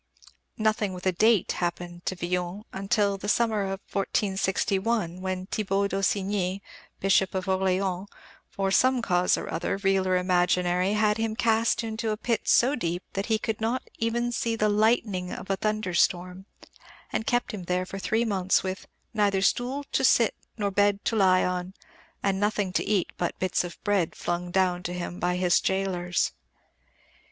[0.57, 6.63] Nothing with a date happened to Villon till the summer of 1461, when Thibault d'Aussigny,
[6.99, 8.07] Bishop of Orléans,
[8.49, 12.73] for some cause or other, real or imaginary, had him cast into a pit so
[12.73, 16.47] deep that he "could not even see the lightning of a thunderstorm,"
[17.13, 21.15] and kept him there for three months with "neither stool to sit nor bed to
[21.15, 21.75] lie on,
[22.23, 26.31] and nothing to eat but bits of bread flung down to him by his gaolers."